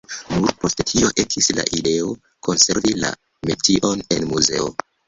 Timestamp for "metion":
3.51-4.07